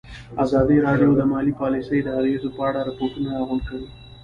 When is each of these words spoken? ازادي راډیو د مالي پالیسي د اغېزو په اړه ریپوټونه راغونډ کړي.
ازادي 0.43 0.77
راډیو 0.87 1.11
د 1.15 1.21
مالي 1.31 1.53
پالیسي 1.61 1.97
د 2.03 2.09
اغېزو 2.19 2.49
په 2.57 2.61
اړه 2.69 2.79
ریپوټونه 2.89 3.29
راغونډ 3.37 3.63
کړي. 3.69 3.87